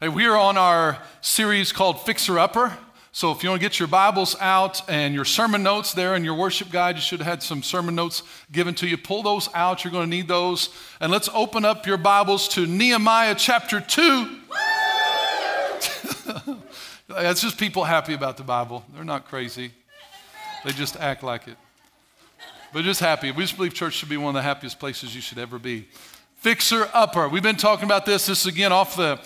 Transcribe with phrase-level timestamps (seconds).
[0.00, 2.78] Hey, we are on our series called Fixer Upper.
[3.10, 6.24] So if you want to get your Bibles out and your sermon notes there and
[6.24, 8.22] your worship guide, you should have had some sermon notes
[8.52, 8.96] given to you.
[8.96, 9.82] Pull those out.
[9.82, 10.68] You're going to need those.
[11.00, 14.38] And let's open up your Bibles to Nehemiah chapter 2.
[17.08, 18.84] That's just people happy about the Bible.
[18.94, 19.72] They're not crazy,
[20.64, 21.56] they just act like it.
[22.72, 23.32] But just happy.
[23.32, 25.88] We just believe church should be one of the happiest places you should ever be.
[26.36, 27.28] Fixer Upper.
[27.28, 28.26] We've been talking about this.
[28.26, 29.20] This is again off the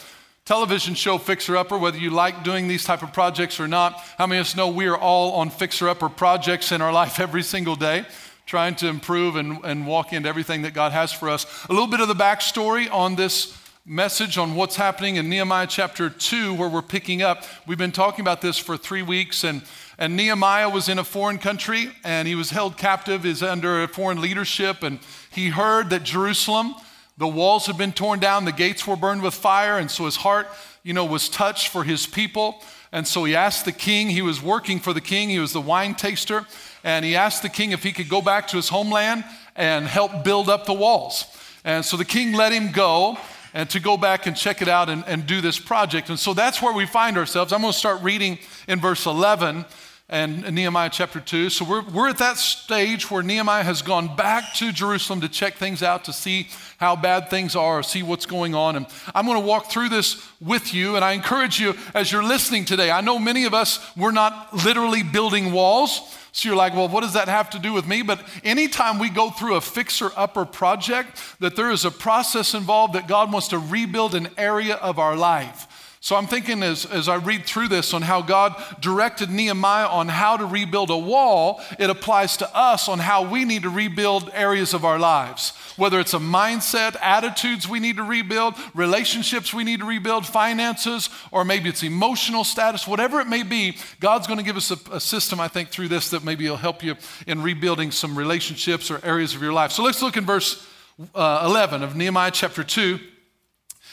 [0.45, 4.01] television show Fixer Upper, whether you like doing these type of projects or not.
[4.19, 7.20] How many of us know we are all on Fixer Upper projects in our life
[7.20, 8.05] every single day,
[8.45, 11.46] trying to improve and, and walk into everything that God has for us?
[11.68, 16.10] A little bit of the backstory on this message on what's happening in Nehemiah chapter
[16.10, 17.45] 2, where we're picking up.
[17.66, 19.62] We've been talking about this for three weeks, and,
[19.96, 23.88] and Nehemiah was in a foreign country and he was held captive, is under a
[23.88, 24.98] foreign leadership, and
[25.30, 26.74] he heard that Jerusalem,
[27.23, 30.16] the walls had been torn down, the gates were burned with fire, and so his
[30.16, 30.49] heart,
[30.83, 32.60] you know, was touched for his people.
[32.91, 35.61] And so he asked the king, he was working for the king, he was the
[35.61, 36.45] wine taster,
[36.83, 39.24] and he asked the king if he could go back to his homeland
[39.55, 41.24] and help build up the walls.
[41.65, 43.16] And so the king let him go
[43.55, 46.09] and to go back and check it out and, and do this project.
[46.09, 47.52] And so that's where we find ourselves.
[47.52, 49.65] I'm going to start reading in verse 11
[50.13, 51.49] and Nehemiah chapter 2.
[51.49, 55.55] So we're, we're at that stage where Nehemiah has gone back to Jerusalem to check
[55.55, 58.77] things out, to see how bad things are, see what's going on.
[58.77, 60.96] And I'm going to walk through this with you.
[60.96, 64.53] And I encourage you as you're listening today, I know many of us, we're not
[64.53, 66.15] literally building walls.
[66.33, 68.03] So you're like, well, what does that have to do with me?
[68.03, 72.94] But anytime we go through a fixer upper project, that there is a process involved
[72.94, 75.66] that God wants to rebuild an area of our life.
[76.05, 80.09] So I'm thinking as, as I read through this on how God directed Nehemiah on
[80.09, 84.28] how to rebuild a wall, it applies to us on how we need to rebuild
[84.34, 85.50] areas of our lives.
[85.77, 91.09] Whether it's a mindset, attitudes we need to rebuild, relationships we need to rebuild, finances,
[91.31, 94.79] or maybe it's emotional status, whatever it may be, God's going to give us a,
[94.91, 96.97] a system, I think, through this that maybe will help you
[97.29, 99.71] in rebuilding some relationships or areas of your life.
[99.71, 100.67] So let's look in verse
[101.15, 102.99] uh, 11 of Nehemiah chapter 2.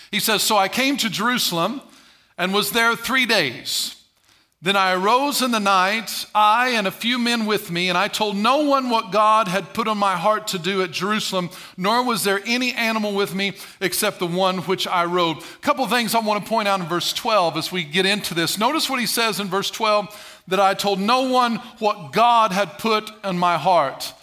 [0.09, 1.84] He says, So I came to Jerusalem
[2.39, 3.97] and was there three days.
[4.61, 8.09] Then I arose in the night, I and a few men with me, and I
[8.09, 12.03] told no one what God had put on my heart to do at Jerusalem, nor
[12.03, 15.38] was there any animal with me except the one which I rode.
[15.38, 18.05] A couple of things I want to point out in verse 12 as we get
[18.05, 18.57] into this.
[18.57, 22.77] Notice what he says in verse 12 that I told no one what God had
[22.79, 24.13] put on my heart.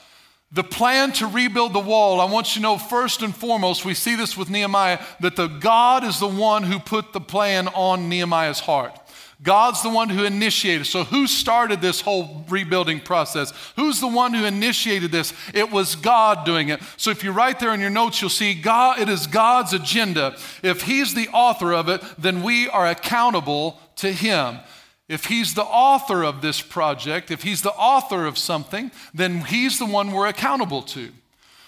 [0.57, 3.93] The plan to rebuild the wall, I want you to know first and foremost, we
[3.93, 8.09] see this with Nehemiah, that the God is the one who put the plan on
[8.09, 8.99] Nehemiah's heart.
[9.43, 10.87] God's the one who initiated.
[10.87, 13.53] So, who started this whole rebuilding process?
[13.77, 15.35] Who's the one who initiated this?
[15.53, 16.81] It was God doing it.
[16.97, 20.39] So, if you write there in your notes, you'll see God, it is God's agenda.
[20.63, 24.61] If He's the author of it, then we are accountable to Him.
[25.09, 29.79] If he's the author of this project, if he's the author of something, then he's
[29.79, 31.13] the one we're accountable to.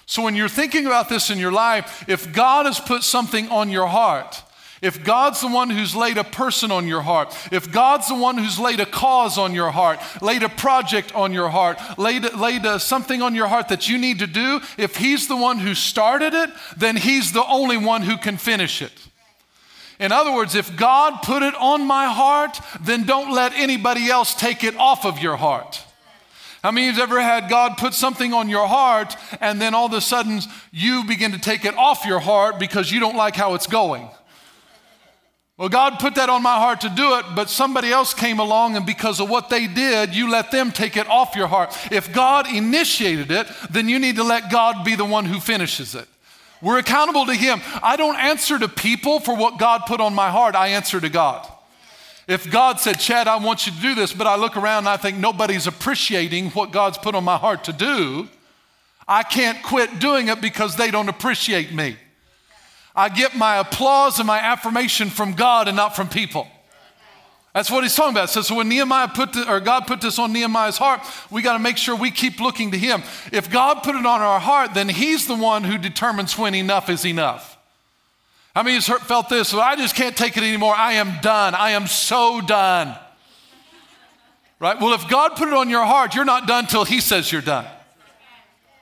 [0.07, 3.71] So when you're thinking about this in your life, if God has put something on
[3.71, 4.43] your heart,
[4.81, 8.39] if God's the one who's laid a person on your heart, if God's the one
[8.39, 12.65] who's laid a cause on your heart, laid a project on your heart, laid, laid
[12.65, 15.75] a, something on your heart that you need to do, if He's the one who
[15.75, 18.93] started it, then He's the only one who can finish it.
[19.99, 24.35] In other words, if God put it on my heart, then don't let anybody else
[24.35, 25.85] take it off of your heart.
[26.63, 29.75] How many of you have ever had God put something on your heart and then
[29.75, 30.41] all of a sudden
[30.73, 34.09] you begin to take it off your heart because you don't like how it's going?
[35.57, 38.77] Well, God put that on my heart to do it, but somebody else came along,
[38.77, 41.77] and because of what they did, you let them take it off your heart.
[41.91, 45.97] If God initiated it, then you need to let God be the one who finishes
[45.97, 46.07] it.
[46.61, 47.61] We're accountable to Him.
[47.83, 51.09] I don't answer to people for what God put on my heart, I answer to
[51.09, 51.47] God.
[52.27, 54.89] If God said, Chad, I want you to do this, but I look around and
[54.89, 58.29] I think nobody's appreciating what God's put on my heart to do,
[59.07, 61.97] I can't quit doing it because they don't appreciate me.
[62.95, 66.47] I get my applause and my affirmation from God and not from people.
[67.55, 68.31] That's what he's talking about.
[68.31, 71.01] So, so when Nehemiah put the, or God put this on Nehemiah's heart,
[71.31, 73.03] we got to make sure we keep looking to him.
[73.33, 76.89] If God put it on our heart, then he's the one who determines when enough
[76.89, 77.57] is enough.
[78.55, 79.53] How many of you felt this?
[79.53, 80.75] Well, I just can't take it anymore.
[80.75, 81.55] I am done.
[81.55, 82.97] I am so done.
[84.61, 84.79] Right?
[84.81, 87.41] Well, if God put it on your heart, you're not done till he says you're
[87.41, 87.67] done.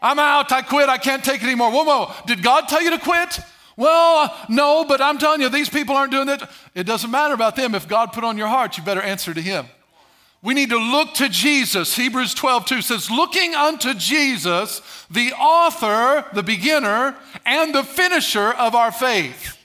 [0.01, 0.51] I'm out.
[0.53, 0.89] I quit.
[0.89, 1.71] I can't take it anymore.
[1.71, 2.13] Whoa, whoa.
[2.27, 3.39] Did God tell you to quit?
[3.77, 6.43] Well, uh, no, but I'm telling you, these people aren't doing it.
[6.75, 7.75] It doesn't matter about them.
[7.75, 9.67] If God put on your heart, you better answer to Him.
[10.43, 11.97] We need to look to Jesus.
[11.97, 14.81] Hebrews 12, 2 says, looking unto Jesus,
[15.11, 19.59] the author, the beginner, and the finisher of our faith,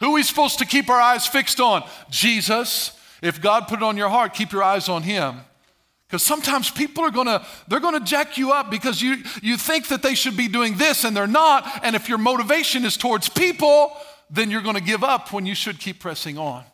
[0.00, 1.84] Who are we supposed to keep our eyes fixed on?
[2.10, 2.92] Jesus.
[3.22, 5.40] If God put it on your heart, keep your eyes on Him.
[6.10, 10.02] Because sometimes people are gonna, they're gonna jack you up because you, you think that
[10.02, 11.84] they should be doing this and they're not.
[11.84, 13.96] And if your motivation is towards people,
[14.28, 16.64] then you're gonna give up when you should keep pressing on.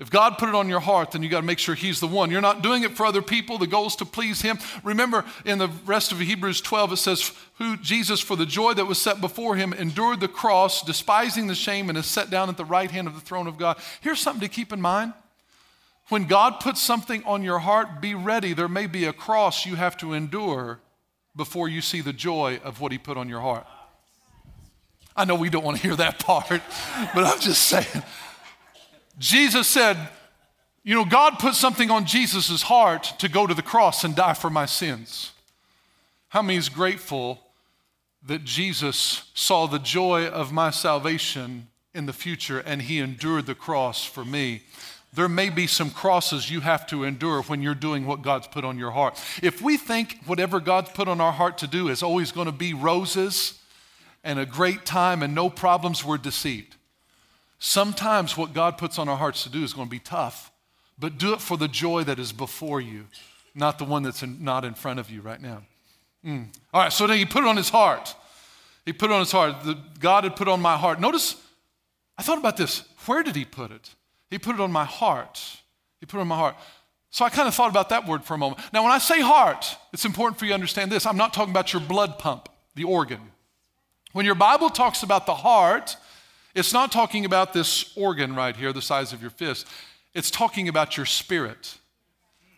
[0.00, 2.08] If God put it on your heart, then you got to make sure He's the
[2.08, 2.28] one.
[2.28, 3.58] You're not doing it for other people.
[3.58, 4.58] The goal is to please Him.
[4.82, 8.86] Remember, in the rest of Hebrews 12, it says, "Who Jesus, for the joy that
[8.86, 12.56] was set before Him, endured the cross, despising the shame, and is set down at
[12.56, 15.14] the right hand of the throne of God." Here's something to keep in mind:
[16.08, 18.52] when God puts something on your heart, be ready.
[18.52, 20.80] There may be a cross you have to endure
[21.36, 23.66] before you see the joy of what He put on your heart.
[25.16, 26.48] I know we don't want to hear that part,
[27.14, 28.02] but I'm just saying.
[29.18, 29.96] Jesus said,
[30.82, 34.34] You know, God put something on Jesus' heart to go to the cross and die
[34.34, 35.32] for my sins.
[36.28, 37.40] How many is grateful
[38.26, 43.54] that Jesus saw the joy of my salvation in the future and he endured the
[43.54, 44.62] cross for me?
[45.14, 48.64] There may be some crosses you have to endure when you're doing what God's put
[48.64, 49.22] on your heart.
[49.42, 52.52] If we think whatever God's put on our heart to do is always going to
[52.52, 53.60] be roses
[54.24, 56.76] and a great time and no problems, we're deceived.
[57.58, 60.50] Sometimes what God puts on our hearts to do is going to be tough,
[60.98, 63.06] but do it for the joy that is before you,
[63.54, 65.62] not the one that's in, not in front of you right now.
[66.26, 66.48] Mm.
[66.72, 68.14] All right, so then he put it on his heart.
[68.84, 69.62] He put it on his heart.
[69.64, 71.00] The, God had put on my heart.
[71.00, 71.36] Notice,
[72.18, 72.82] I thought about this.
[73.06, 73.94] Where did he put it?
[74.34, 75.40] He put it on my heart.
[76.00, 76.56] He put it on my heart.
[77.10, 78.60] So I kind of thought about that word for a moment.
[78.72, 81.06] Now, when I say heart, it's important for you to understand this.
[81.06, 83.20] I'm not talking about your blood pump, the organ.
[84.10, 85.96] When your Bible talks about the heart,
[86.52, 89.68] it's not talking about this organ right here, the size of your fist.
[90.14, 91.78] It's talking about your spirit.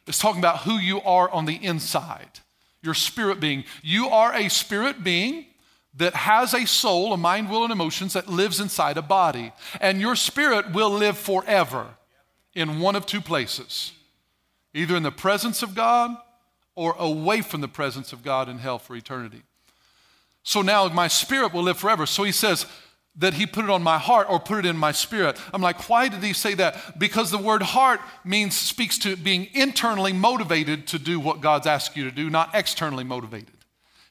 [0.07, 2.41] It's talking about who you are on the inside,
[2.81, 3.65] your spirit being.
[3.83, 5.45] You are a spirit being
[5.97, 9.53] that has a soul, a mind, will, and emotions that lives inside a body.
[9.81, 11.87] And your spirit will live forever
[12.55, 13.93] in one of two places
[14.75, 16.15] either in the presence of God
[16.75, 19.43] or away from the presence of God in hell for eternity.
[20.43, 22.05] So now my spirit will live forever.
[22.05, 22.67] So he says,
[23.19, 25.41] that he put it on my heart or put it in my spirit.
[25.53, 26.99] I'm like, why did he say that?
[26.99, 31.97] Because the word heart means speaks to being internally motivated to do what God's asked
[31.97, 33.56] you to do, not externally motivated.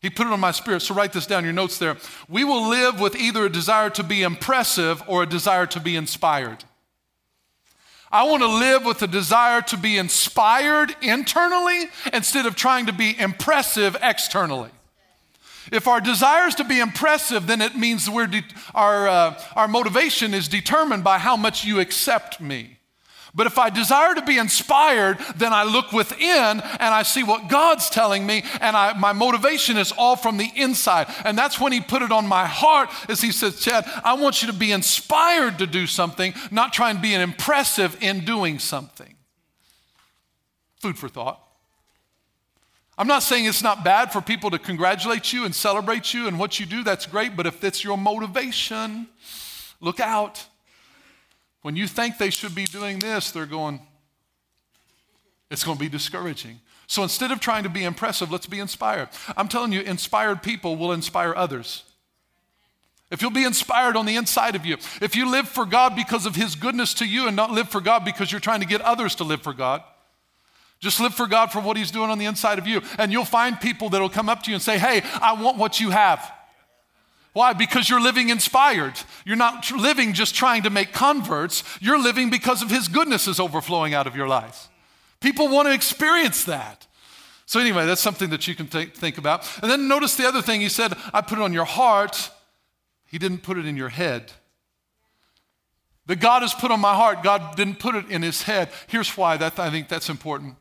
[0.06, 0.82] He put it on my spirit.
[0.82, 1.98] So write this down, your notes there.
[2.30, 5.96] We will live with either a desire to be impressive or a desire to be
[5.96, 6.64] inspired.
[8.12, 12.94] I want to live with a desire to be inspired internally instead of trying to
[12.94, 14.70] be impressive externally.
[15.72, 18.44] If our desire is to be impressive, then it means de-
[18.76, 22.75] our, uh, our motivation is determined by how much you accept me.
[23.36, 27.50] But if I desire to be inspired, then I look within and I see what
[27.50, 31.08] God's telling me, and I, my motivation is all from the inside.
[31.26, 34.42] And that's when He put it on my heart, as He says, Chad, I want
[34.42, 38.58] you to be inspired to do something, not try and be an impressive in doing
[38.58, 39.16] something.
[40.80, 41.42] Food for thought.
[42.98, 46.40] I'm not saying it's not bad for people to congratulate you and celebrate you and
[46.40, 49.08] what you do, that's great, but if it's your motivation,
[49.82, 50.46] look out.
[51.66, 53.80] When you think they should be doing this, they're going,
[55.50, 56.60] it's going to be discouraging.
[56.86, 59.10] So instead of trying to be impressive, let's be inspired.
[59.36, 61.84] I'm telling you, inspired people will inspire others.
[63.10, 66.28] If you'll be inspired on the inside of you, if you live for God because
[66.28, 68.82] of His goodness to you and not live for God because you're trying to get
[68.82, 69.82] others to live for God,
[70.80, 72.84] just live for God for what He's doing on the inside of you.
[73.00, 75.80] And you'll find people that'll come up to you and say, Hey, I want what
[75.80, 76.32] you have.
[77.36, 77.52] Why?
[77.52, 78.94] Because you're living inspired.
[79.26, 81.66] You're not living just trying to make converts.
[81.82, 84.70] You're living because of His goodness is overflowing out of your life.
[85.20, 86.88] People want to experience that.
[87.46, 89.46] So, anyway, that's something that you can th- think about.
[89.62, 92.32] And then notice the other thing He said, I put it on your heart.
[93.06, 94.32] He didn't put it in your head.
[96.06, 98.70] That God has put on my heart, God didn't put it in His head.
[98.88, 100.56] Here's why that, I think that's important.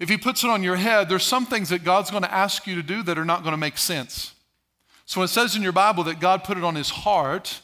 [0.00, 2.66] If he puts it on your head, there's some things that God's going to ask
[2.66, 4.32] you to do that are not going to make sense.
[5.06, 7.60] So when it says in your Bible that God put it on his heart,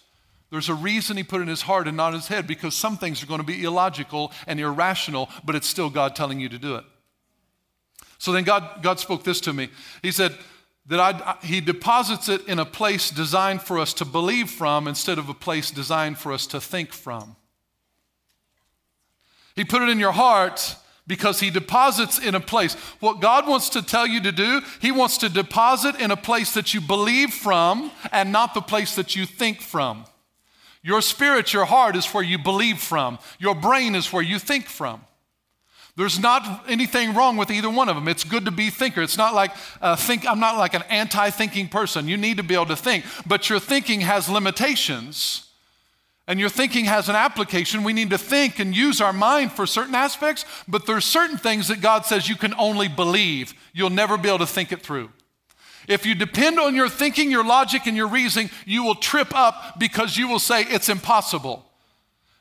[0.51, 2.97] there's a reason he put it in his heart and not his head because some
[2.97, 6.59] things are going to be illogical and irrational, but it's still God telling you to
[6.59, 6.85] do it.
[8.19, 9.71] So then God, God spoke this to me.
[10.03, 10.37] He said
[10.87, 15.19] that I, he deposits it in a place designed for us to believe from instead
[15.19, 17.35] of a place designed for us to think from.
[19.57, 20.77] He put it in your heart
[21.13, 22.73] because he deposits in a place.
[22.99, 26.55] What God wants to tell you to do, he wants to deposit in a place
[26.55, 30.07] that you believe from and not the place that you think from.
[30.83, 34.65] Your spirit, your heart is where you believe from, your brain is where you think
[34.69, 35.03] from.
[35.97, 38.09] There's not anything wrong with either one of them.
[38.09, 39.03] It's good to be thinker.
[39.03, 39.51] It's not like
[39.83, 40.27] uh, think.
[40.27, 42.09] I'm not like an anti-thinking person.
[42.09, 45.52] You need to be able to think, but your thinking has limitations
[46.29, 47.83] And your thinking has an application.
[47.83, 51.69] We need to think and use our mind for certain aspects, but there's certain things
[51.69, 53.55] that God says you can only believe.
[53.73, 55.11] You'll never be able to think it through.
[55.89, 59.81] If you depend on your thinking, your logic, and your reasoning, you will trip up
[59.81, 61.67] because you will say, It's impossible.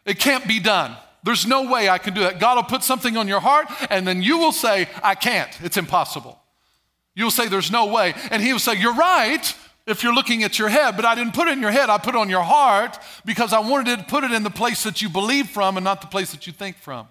[0.06, 0.96] It can't be done.
[1.24, 2.40] There's no way I can do that.
[2.40, 5.50] God will put something on your heart, and then you will say, I can't.
[5.62, 6.40] It's impossible.
[7.16, 8.14] You'll say, There's no way.
[8.30, 9.56] And He will say, You're right
[9.92, 11.90] if you're looking at your head, but I didn't put it in your head.
[11.90, 14.84] I put it on your heart because I wanted to put it in the place
[14.84, 17.08] that you believe from and not the place that you think from.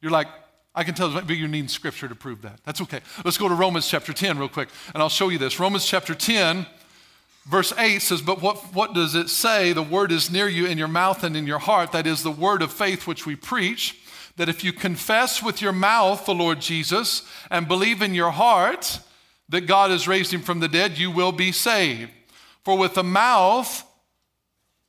[0.00, 0.28] You're like,
[0.74, 2.60] I can tell, but you need scripture to prove that.
[2.64, 3.00] That's okay.
[3.24, 5.60] Let's go to Romans chapter 10 real quick, and I'll show you this.
[5.60, 6.66] Romans chapter 10,
[7.46, 9.72] verse 8 says, But what, what does it say?
[9.72, 11.92] The word is near you in your mouth and in your heart.
[11.92, 14.00] That is the word of faith which we preach.
[14.36, 19.00] That if you confess with your mouth the Lord Jesus and believe in your heart
[19.50, 22.10] that God has raised him from the dead, you will be saved.
[22.64, 23.84] For with the mouth,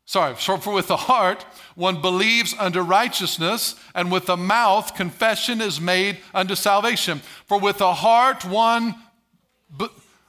[0.05, 1.43] sorry, for with the heart,
[1.75, 7.21] one believes unto righteousness, and with the mouth confession is made unto salvation.
[7.47, 8.95] For with the heart one,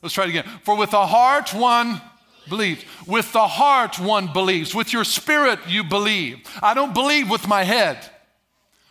[0.02, 0.48] let's try it again.
[0.64, 2.00] For with the heart one
[2.48, 2.84] believes.
[3.06, 4.74] With the heart one believes.
[4.74, 6.38] With your spirit you believe.
[6.62, 7.98] I don't believe with my head.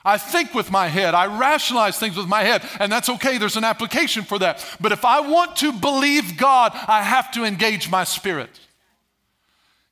[0.03, 1.13] I think with my head.
[1.13, 3.38] I rationalize things with my head, and that's okay.
[3.38, 4.65] There's an application for that.
[4.79, 8.60] But if I want to believe God, I have to engage my spirit.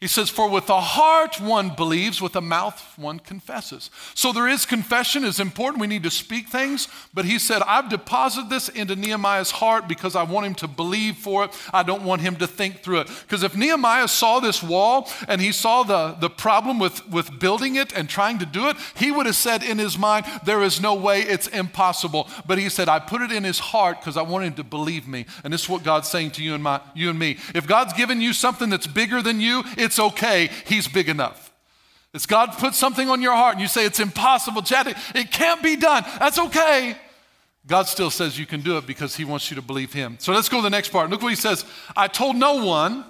[0.01, 3.89] He says, For with the heart one believes, with the mouth one confesses.
[4.13, 5.81] So there is confession is important.
[5.81, 6.87] We need to speak things.
[7.13, 11.17] But he said, I've deposited this into Nehemiah's heart because I want him to believe
[11.17, 11.51] for it.
[11.73, 13.07] I don't want him to think through it.
[13.23, 17.75] Because if Nehemiah saw this wall and he saw the, the problem with, with building
[17.75, 20.79] it and trying to do it, he would have said in his mind, There is
[20.79, 22.29] no way, it's impossible.
[22.47, 25.09] But he said, I put it in his heart because I want him to believe
[25.09, 25.25] me.
[25.43, 27.37] And this is what God's saying to you and, my, you and me.
[27.53, 29.65] If God's given you something that's bigger than you,
[29.97, 31.51] okay, He's big enough.
[32.13, 35.63] It's God put something on your heart and you say it's impossible, Chad, it can't
[35.63, 36.03] be done.
[36.19, 36.97] That's okay.
[37.65, 40.17] God still says you can do it because He wants you to believe Him.
[40.19, 41.09] So let's go to the next part.
[41.09, 41.65] Look what He says
[41.95, 43.05] I told no one,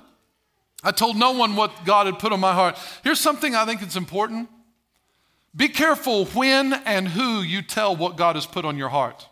[0.83, 2.77] I told no one what God had put on my heart.
[3.03, 4.49] Here's something I think it's important.
[5.55, 9.27] Be careful when and who you tell what God has put on your heart.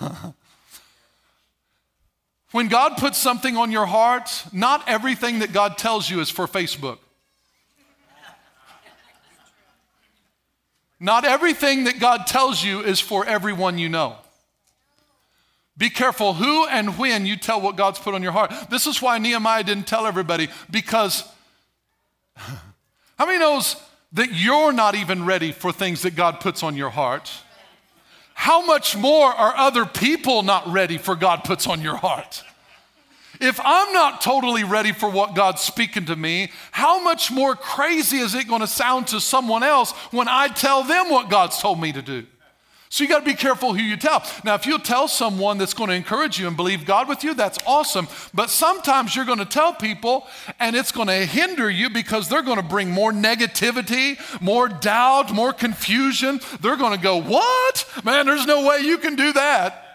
[2.58, 6.48] When God puts something on your heart, not everything that God tells you is for
[6.48, 6.98] Facebook.
[10.98, 14.16] Not everything that God tells you is for everyone you know.
[15.76, 18.52] Be careful who and when you tell what God's put on your heart.
[18.68, 21.22] This is why Nehemiah didn't tell everybody because
[22.34, 23.76] how many knows
[24.14, 27.30] that you're not even ready for things that God puts on your heart?
[28.38, 32.44] how much more are other people not ready for God puts on your heart?
[33.40, 38.18] If I'm not totally ready for what God's speaking to me, how much more crazy
[38.18, 41.80] is it going to sound to someone else when I tell them what God's told
[41.80, 42.26] me to do?
[42.90, 44.24] So you got to be careful who you tell.
[44.44, 47.34] Now, if you tell someone that's going to encourage you and believe God with you,
[47.34, 48.08] that's awesome.
[48.32, 50.26] But sometimes you're going to tell people
[50.58, 55.34] and it's going to hinder you because they're going to bring more negativity, more doubt,
[55.34, 56.40] more confusion.
[56.60, 57.84] They're going to go, What?
[58.04, 59.87] Man, there's no way you can do that.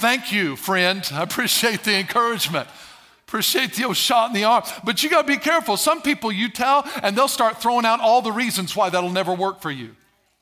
[0.00, 1.06] Thank you, friend.
[1.12, 2.66] I appreciate the encouragement.
[3.26, 4.64] Appreciate the old shot in the arm.
[4.82, 5.76] But you got to be careful.
[5.76, 9.34] Some people you tell and they'll start throwing out all the reasons why that'll never
[9.34, 9.94] work for you.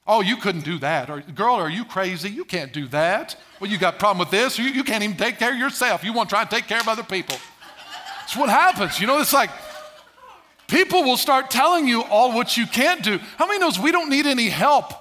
[0.07, 1.11] Oh, you couldn't do that.
[1.11, 2.31] Or, girl, are you crazy?
[2.31, 3.35] You can't do that.
[3.59, 4.61] Well, you got a problem with this.
[4.61, 6.05] You, you can't even take care of yourself.
[6.05, 7.37] You want to try and take care of other people.
[8.21, 9.01] That's what happens.
[9.01, 9.51] You know, it's like
[10.69, 13.19] people will start telling you all what you can't do.
[13.37, 14.93] How many knows we don't need any help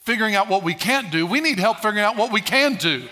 [0.00, 1.26] figuring out what we can't do?
[1.26, 3.10] We need help figuring out what we can do.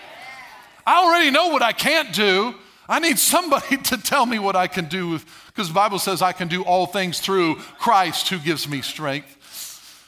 [0.85, 2.55] I already know what I can't do.
[2.87, 6.31] I need somebody to tell me what I can do because the Bible says I
[6.31, 9.31] can do all things through Christ who gives me strength.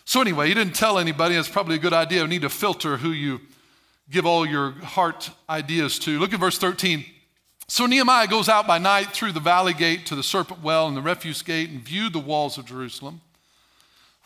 [0.05, 1.35] So, anyway, you didn't tell anybody.
[1.35, 2.21] That's probably a good idea.
[2.21, 3.41] You need to filter who you
[4.09, 6.17] give all your heart ideas to.
[6.19, 7.03] Look at verse 13.
[7.67, 10.95] So Nehemiah goes out by night through the valley gate to the serpent well and
[10.95, 13.19] the refuse gate and viewed the walls of Jerusalem,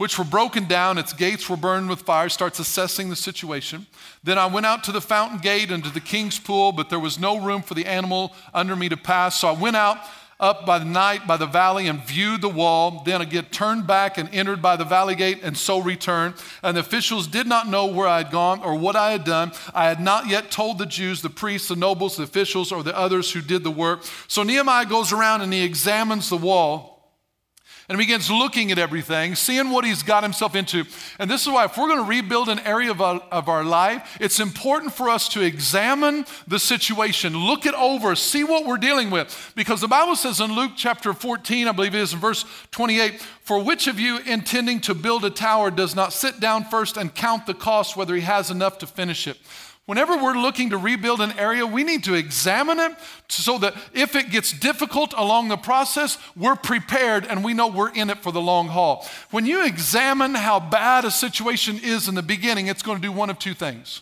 [0.01, 0.97] which were broken down.
[0.97, 2.27] Its gates were burned with fire.
[2.27, 3.85] Starts assessing the situation.
[4.23, 6.99] Then I went out to the fountain gate and to the king's pool, but there
[6.99, 9.39] was no room for the animal under me to pass.
[9.39, 9.99] So I went out
[10.39, 13.03] up by the night by the valley and viewed the wall.
[13.05, 16.33] Then again turned back and entered by the valley gate and so returned.
[16.63, 19.51] And the officials did not know where I had gone or what I had done.
[19.71, 22.97] I had not yet told the Jews, the priests, the nobles, the officials, or the
[22.97, 24.03] others who did the work.
[24.27, 26.90] So Nehemiah goes around and he examines the wall.
[27.89, 30.85] And begins looking at everything, seeing what he's got himself into.
[31.19, 33.63] And this is why, if we're going to rebuild an area of our, of our
[33.63, 38.77] life, it's important for us to examine the situation, look it over, see what we're
[38.77, 39.53] dealing with.
[39.55, 43.21] Because the Bible says in Luke chapter 14, I believe it is in verse 28,
[43.41, 47.13] for which of you intending to build a tower does not sit down first and
[47.13, 49.37] count the cost whether he has enough to finish it?
[49.91, 52.93] Whenever we're looking to rebuild an area, we need to examine it
[53.27, 57.91] so that if it gets difficult along the process, we're prepared and we know we're
[57.91, 59.05] in it for the long haul.
[59.31, 63.11] When you examine how bad a situation is in the beginning, it's going to do
[63.11, 64.01] one of two things.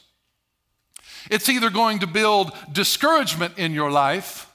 [1.32, 4.54] It's either going to build discouragement in your life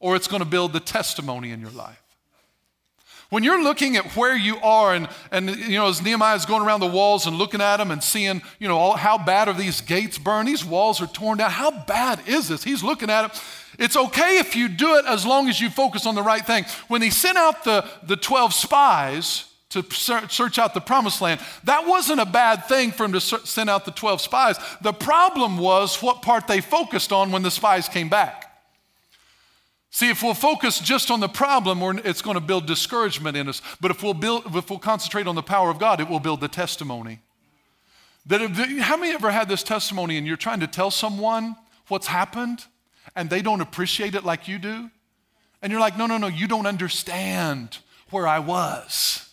[0.00, 2.01] or it's going to build the testimony in your life.
[3.32, 6.62] When you're looking at where you are, and, and you know, as Nehemiah is going
[6.62, 9.54] around the walls and looking at them and seeing, you know, all, how bad are
[9.54, 10.48] these gates burned?
[10.48, 11.50] These walls are torn down.
[11.50, 12.62] How bad is this?
[12.62, 13.42] He's looking at it.
[13.78, 16.66] It's okay if you do it as long as you focus on the right thing.
[16.88, 21.86] When he sent out the, the 12 spies to search out the promised land, that
[21.86, 24.58] wasn't a bad thing for him to send out the 12 spies.
[24.82, 28.51] The problem was what part they focused on when the spies came back.
[29.94, 33.60] See, if we'll focus just on the problem, it's going to build discouragement in us.
[33.78, 36.40] But if we'll, build, if we'll concentrate on the power of God, it will build
[36.40, 37.20] the testimony.
[38.24, 41.56] That if, how many ever had this testimony and you're trying to tell someone
[41.88, 42.64] what's happened
[43.14, 44.90] and they don't appreciate it like you do?
[45.60, 47.76] And you're like, no, no, no, you don't understand
[48.08, 49.28] where I was.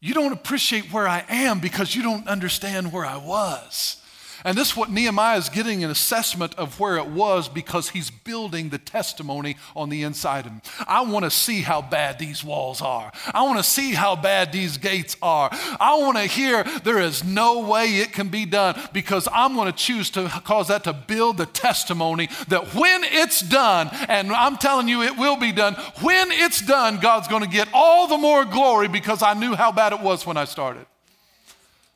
[0.00, 4.00] You don't appreciate where I am because you don't understand where I was.
[4.46, 8.12] And this is what Nehemiah is getting an assessment of where it was because he's
[8.12, 10.62] building the testimony on the inside of him.
[10.86, 13.10] I want to see how bad these walls are.
[13.34, 15.48] I want to see how bad these gates are.
[15.80, 19.66] I want to hear there is no way it can be done because I'm going
[19.66, 24.58] to choose to cause that to build the testimony that when it's done, and I'm
[24.58, 28.16] telling you it will be done, when it's done, God's going to get all the
[28.16, 30.86] more glory because I knew how bad it was when I started.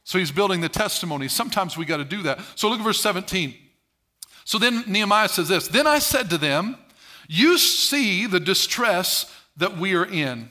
[0.05, 1.29] So he's building the testimony.
[1.29, 2.41] Sometimes we got to do that.
[2.55, 3.55] So look at verse 17.
[4.45, 6.77] So then Nehemiah says this Then I said to them,
[7.29, 10.49] You see the distress that we are in.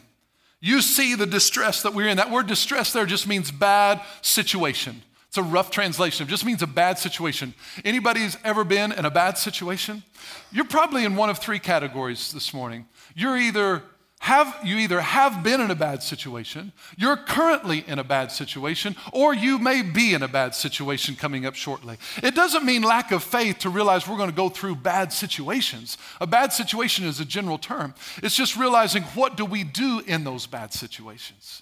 [0.62, 2.17] You see the distress that we're in.
[2.17, 5.02] That word distress there just means bad situation.
[5.30, 6.28] It's a rough translation.
[6.28, 7.54] It just means a bad situation.
[7.86, 10.04] Anybody's ever been in a bad situation?
[10.52, 12.88] You're probably in one of three categories this morning.
[13.15, 13.84] You're either
[14.19, 18.95] have, you either have been in a bad situation, you're currently in a bad situation,
[19.13, 21.97] or you may be in a bad situation coming up shortly.
[22.21, 25.97] It doesn't mean lack of faith to realize we're going to go through bad situations.
[26.19, 27.93] A bad situation is a general term.
[28.21, 31.62] It's just realizing what do we do in those bad situations.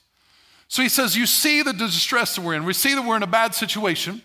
[0.67, 2.65] So he says, You see the distress that we're in.
[2.65, 4.21] We see that we're in a bad situation.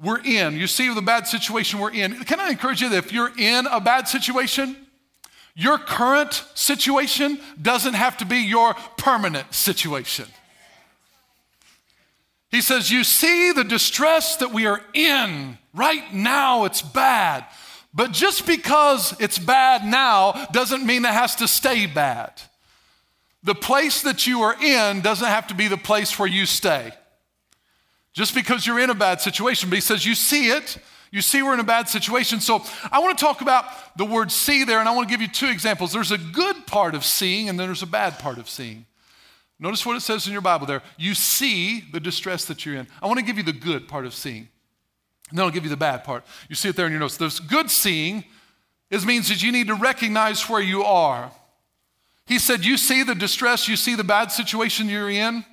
[0.00, 0.54] We're in.
[0.56, 2.24] You see the bad situation we're in.
[2.24, 4.76] Can I encourage you that if you're in a bad situation,
[5.54, 10.26] your current situation doesn't have to be your permanent situation.
[12.50, 17.44] He says, You see the distress that we are in right now, it's bad.
[17.92, 22.32] But just because it's bad now doesn't mean it has to stay bad.
[23.44, 26.92] The place that you are in doesn't have to be the place where you stay.
[28.12, 30.78] Just because you're in a bad situation, but he says, You see it,
[31.14, 32.40] you see, we're in a bad situation.
[32.40, 35.22] So I want to talk about the word see there, and I want to give
[35.22, 35.92] you two examples.
[35.92, 38.84] There's a good part of seeing, and then there's a bad part of seeing.
[39.60, 40.82] Notice what it says in your Bible there.
[40.98, 42.88] You see the distress that you're in.
[43.00, 44.48] I want to give you the good part of seeing.
[45.30, 46.24] And then I'll give you the bad part.
[46.48, 47.16] You see it there in your notes.
[47.16, 48.24] There's good seeing
[48.90, 51.30] is means that you need to recognize where you are.
[52.26, 55.44] He said, You see the distress, you see the bad situation you're in.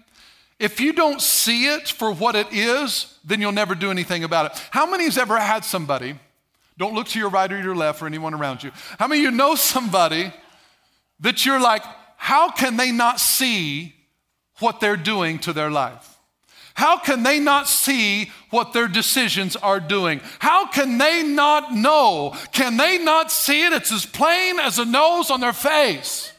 [0.61, 4.45] If you don't see it for what it is, then you'll never do anything about
[4.45, 4.63] it.
[4.69, 6.13] How many has ever had somebody,
[6.77, 9.31] don't look to your right or your left or anyone around you, how many of
[9.31, 10.31] you know somebody
[11.21, 11.81] that you're like,
[12.15, 13.95] how can they not see
[14.59, 16.19] what they're doing to their life?
[16.75, 20.21] How can they not see what their decisions are doing?
[20.37, 22.35] How can they not know?
[22.51, 23.73] Can they not see it?
[23.73, 26.31] It's as plain as a nose on their face.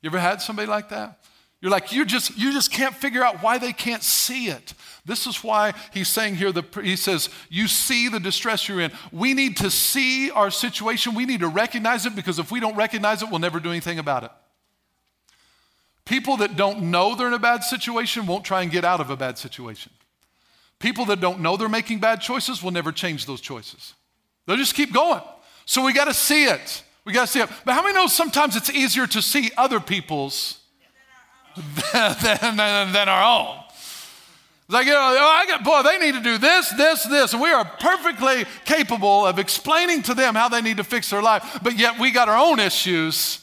[0.00, 1.18] You ever had somebody like that?
[1.62, 4.74] You're like, you just, you just can't figure out why they can't see it.
[5.06, 8.92] This is why he's saying here, the, he says, You see the distress you're in.
[9.10, 11.14] We need to see our situation.
[11.14, 13.98] We need to recognize it because if we don't recognize it, we'll never do anything
[13.98, 14.30] about it.
[16.04, 19.10] People that don't know they're in a bad situation won't try and get out of
[19.10, 19.92] a bad situation.
[20.78, 23.94] People that don't know they're making bad choices will never change those choices.
[24.46, 25.22] They'll just keep going.
[25.64, 26.84] So we got to see it.
[27.04, 27.48] We got to see it.
[27.64, 30.60] But how many know sometimes it's easier to see other people's
[31.92, 33.58] than, than, than our own.
[34.66, 37.32] It's like, you know, oh, I got, boy, they need to do this, this, this.
[37.32, 41.22] And we are perfectly capable of explaining to them how they need to fix their
[41.22, 43.40] life, but yet we got our own issues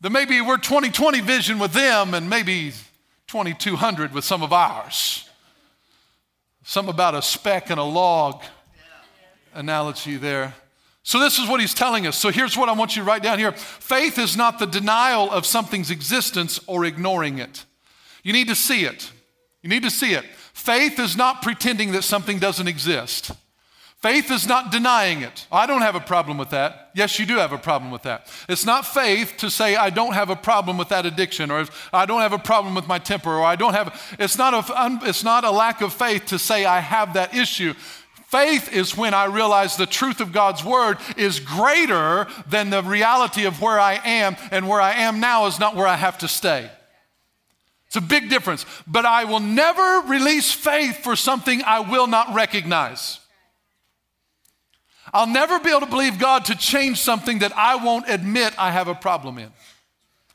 [0.00, 2.72] that maybe we're 2020 vision with them and maybe
[3.26, 5.28] 2200 with some of ours.
[6.64, 8.42] Some about a speck and a log
[9.54, 10.54] analogy there.
[11.02, 12.16] So, this is what he's telling us.
[12.16, 15.30] So, here's what I want you to write down here faith is not the denial
[15.30, 17.64] of something's existence or ignoring it.
[18.22, 19.10] You need to see it.
[19.62, 20.24] You need to see it.
[20.52, 23.32] Faith is not pretending that something doesn't exist.
[24.00, 25.46] Faith is not denying it.
[25.52, 26.90] I don't have a problem with that.
[26.94, 28.28] Yes, you do have a problem with that.
[28.48, 32.06] It's not faith to say, I don't have a problem with that addiction, or I
[32.06, 35.22] don't have a problem with my temper, or I don't have, it's not a, it's
[35.22, 37.74] not a lack of faith to say, I have that issue.
[38.30, 43.44] Faith is when I realize the truth of God's word is greater than the reality
[43.44, 46.28] of where I am, and where I am now is not where I have to
[46.28, 46.70] stay.
[47.88, 48.66] It's a big difference.
[48.86, 53.18] But I will never release faith for something I will not recognize.
[55.12, 58.70] I'll never be able to believe God to change something that I won't admit I
[58.70, 59.50] have a problem in.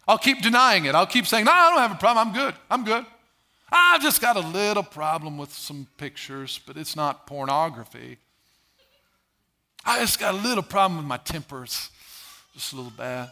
[0.06, 0.96] I'll keep denying it.
[0.96, 2.28] I'll keep saying, No, I don't have a problem.
[2.28, 2.56] I'm good.
[2.70, 3.06] I'm good.
[3.72, 8.18] I've just got a little problem with some pictures, but it's not pornography.
[9.86, 11.90] I just got a little problem with my tempers,
[12.54, 13.30] just a little bad.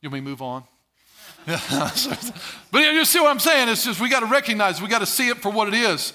[0.00, 0.64] You want me move on?
[1.46, 3.68] but you see what I'm saying?
[3.68, 6.12] It's just we got to recognize, we got to see it for what it is.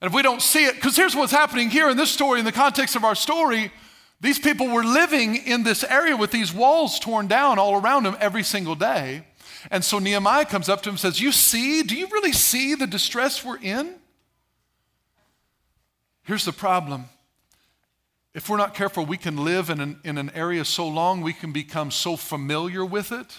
[0.00, 2.44] And if we don't see it, because here's what's happening here in this story, in
[2.44, 3.72] the context of our story,
[4.20, 8.16] these people were living in this area with these walls torn down all around them
[8.20, 9.24] every single day.
[9.70, 12.74] And so Nehemiah comes up to him and says, You see, do you really see
[12.74, 13.94] the distress we're in?
[16.24, 17.06] Here's the problem.
[18.34, 21.32] If we're not careful, we can live in an, in an area so long, we
[21.32, 23.38] can become so familiar with it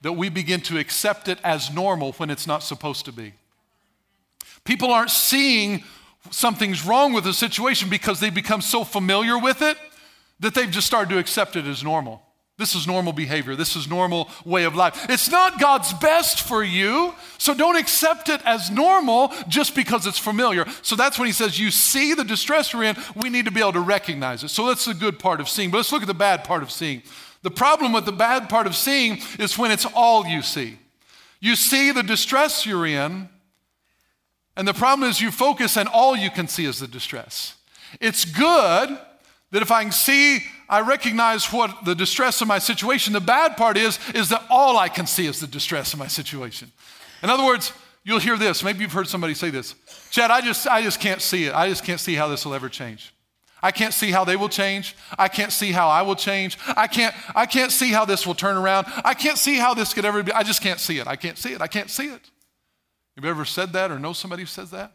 [0.00, 3.32] that we begin to accept it as normal when it's not supposed to be.
[4.64, 5.84] People aren't seeing
[6.30, 9.76] something's wrong with the situation because they become so familiar with it
[10.40, 12.22] that they've just started to accept it as normal.
[12.58, 13.54] This is normal behavior.
[13.54, 15.06] This is normal way of life.
[15.08, 20.18] It's not God's best for you, so don't accept it as normal just because it's
[20.18, 20.66] familiar.
[20.82, 23.60] So that's when he says, You see the distress we're in, we need to be
[23.60, 24.48] able to recognize it.
[24.48, 25.70] So that's the good part of seeing.
[25.70, 27.02] But let's look at the bad part of seeing.
[27.42, 30.78] The problem with the bad part of seeing is when it's all you see.
[31.38, 33.28] You see the distress you're in,
[34.56, 37.54] and the problem is you focus and all you can see is the distress.
[38.00, 38.98] It's good
[39.52, 43.12] that if I can see, I recognize what the distress of my situation.
[43.12, 46.08] The bad part is, is that all I can see is the distress of my
[46.08, 46.70] situation.
[47.22, 47.72] In other words,
[48.04, 48.62] you'll hear this.
[48.62, 49.74] Maybe you've heard somebody say this.
[50.10, 51.54] Chad, I just, I just can't see it.
[51.54, 53.14] I just can't see how this will ever change.
[53.62, 54.94] I can't see how they will change.
[55.18, 56.58] I can't see how I will change.
[56.76, 58.86] I can't, I can't see how this will turn around.
[59.04, 60.32] I can't see how this could ever be.
[60.32, 61.06] I just can't see it.
[61.06, 61.60] I can't see it.
[61.60, 62.30] I can't see it.
[63.16, 64.92] Have you ever said that or know somebody who says that?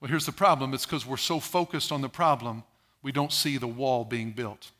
[0.00, 2.64] Well, here's the problem it's because we're so focused on the problem,
[3.02, 4.72] we don't see the wall being built.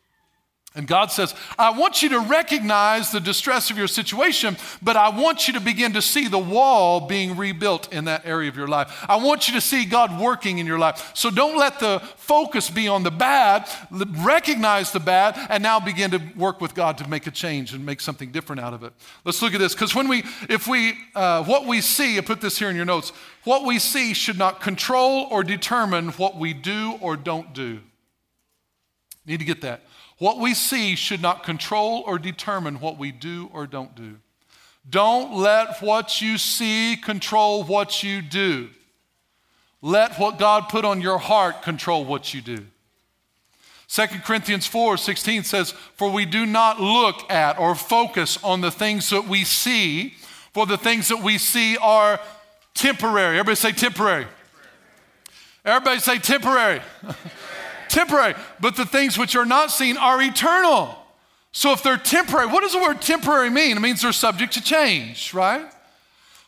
[0.77, 5.09] And God says, I want you to recognize the distress of your situation, but I
[5.09, 8.69] want you to begin to see the wall being rebuilt in that area of your
[8.69, 9.05] life.
[9.09, 11.12] I want you to see God working in your life.
[11.15, 16.11] So don't let the focus be on the bad, recognize the bad, and now begin
[16.11, 18.93] to work with God to make a change and make something different out of it.
[19.25, 22.43] Let's look at this, because when we, if we, uh, what we see, I put
[22.43, 23.12] this here in your notes,
[23.45, 27.81] what we see should not control or determine what we do or don't do.
[29.25, 29.81] Need to get that.
[30.18, 34.16] What we see should not control or determine what we do or don't do.
[34.88, 38.70] Don't let what you see control what you do.
[39.83, 42.66] Let what God put on your heart control what you do.
[43.88, 48.70] 2 Corinthians 4 16 says, For we do not look at or focus on the
[48.70, 50.14] things that we see,
[50.52, 52.18] for the things that we see are
[52.74, 53.38] temporary.
[53.38, 54.26] Everybody say temporary.
[55.64, 56.81] Everybody say temporary.
[56.81, 57.16] temporary,
[58.61, 60.97] but the things which are not seen are eternal.
[61.53, 63.77] So if they're temporary, what does the word temporary mean?
[63.77, 65.67] It means they're subject to change, right?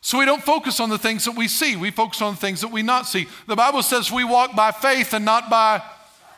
[0.01, 2.61] So we don't focus on the things that we see, we focus on the things
[2.61, 3.27] that we not see.
[3.47, 5.83] The Bible says we walk by faith and not by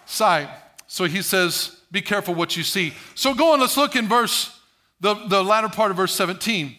[0.07, 0.49] sight.
[0.87, 2.95] So he says, be careful what you see.
[3.15, 4.59] So go on, let's look in verse,
[5.01, 6.77] the, the latter part of verse 17.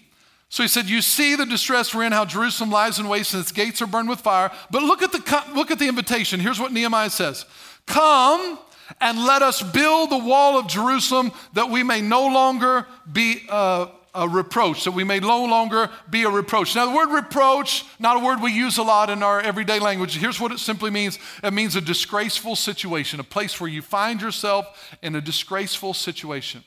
[0.49, 3.41] So he said, You see the distress we're in, how Jerusalem lies in waste and
[3.41, 4.51] its gates are burned with fire.
[4.69, 6.41] But look at the, look at the invitation.
[6.41, 7.45] Here's what Nehemiah says
[7.91, 8.57] Come
[9.01, 13.89] and let us build the wall of Jerusalem that we may no longer be a,
[14.15, 16.73] a reproach, that we may no longer be a reproach.
[16.73, 20.17] Now, the word reproach, not a word we use a lot in our everyday language.
[20.17, 24.21] Here's what it simply means it means a disgraceful situation, a place where you find
[24.21, 26.63] yourself in a disgraceful situation.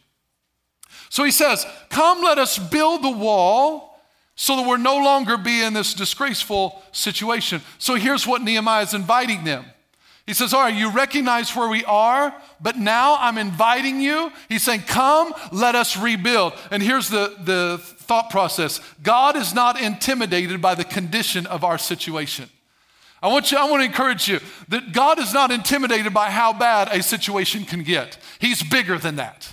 [1.09, 3.99] So he says, Come, let us build the wall
[4.35, 7.63] so that we're no longer be in this disgraceful situation.
[7.79, 9.65] So here's what Nehemiah is inviting them
[10.27, 14.33] He says, All right, you recognize where we are, but now I'm inviting you.
[14.49, 16.55] He's saying, Come, let us rebuild.
[16.71, 21.79] And here's the, the thought process God is not intimidated by the condition of our
[21.79, 22.49] situation.
[23.23, 26.53] I want you, I want to encourage you that God is not intimidated by how
[26.53, 28.19] bad a situation can get.
[28.39, 29.51] He's bigger than that.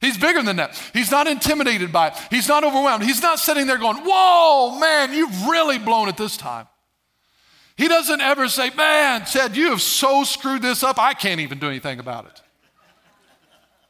[0.00, 0.80] He's bigger than that.
[0.92, 2.14] He's not intimidated by it.
[2.30, 3.04] He's not overwhelmed.
[3.04, 6.66] He's not sitting there going, Whoa, man, you've really blown it this time.
[7.78, 11.60] He doesn't ever say, Man, Chad, you have so screwed this up, I can't even
[11.60, 12.42] do anything about it.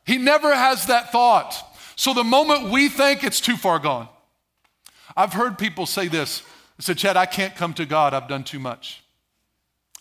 [0.05, 1.55] He never has that thought.
[1.97, 4.09] So the moment we think it's too far gone,
[5.17, 6.43] I've heard people say this.
[6.77, 9.03] They said, Chad, I can't come to God, I've done too much.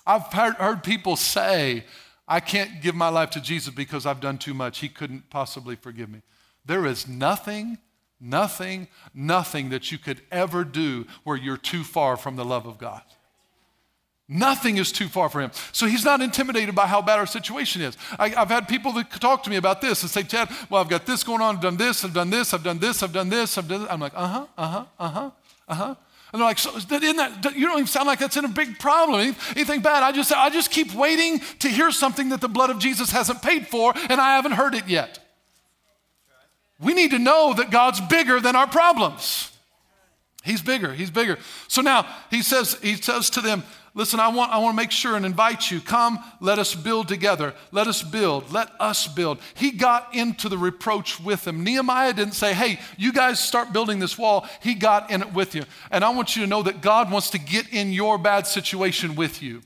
[0.05, 1.85] I've heard people say,
[2.27, 4.79] I can't give my life to Jesus because I've done too much.
[4.79, 6.21] He couldn't possibly forgive me.
[6.65, 7.77] There is nothing,
[8.19, 12.77] nothing, nothing that you could ever do where you're too far from the love of
[12.77, 13.01] God.
[14.29, 15.51] Nothing is too far for him.
[15.71, 17.97] So he's not intimidated by how bad our situation is.
[18.19, 20.89] I, have had people that talk to me about this and say, Chad, well, I've
[20.89, 23.29] got this going on, I've done this, I've done this, I've done this, I've done
[23.29, 23.89] this, I've done this.
[23.89, 25.31] I'm like, uh huh, uh huh, uh huh,
[25.69, 25.95] uh huh.
[26.33, 28.79] And they're like, so isn't that, you don't even sound like that's in a big
[28.79, 30.03] problem, anything bad.
[30.03, 33.41] I just, I just keep waiting to hear something that the blood of Jesus hasn't
[33.41, 35.19] paid for, and I haven't heard it yet.
[36.81, 39.51] We need to know that God's bigger than our problems.
[40.43, 41.37] He's bigger, he's bigger.
[41.69, 43.63] So now he says, he says to them,
[43.97, 45.81] Listen, I want, I want to make sure and invite you.
[45.81, 47.55] Come, let us build together.
[47.71, 48.51] Let us build.
[48.51, 49.39] Let us build.
[49.55, 51.63] He got into the reproach with them.
[51.63, 54.47] Nehemiah didn't say, hey, you guys start building this wall.
[54.61, 55.63] He got in it with you.
[55.89, 59.15] And I want you to know that God wants to get in your bad situation
[59.15, 59.63] with you.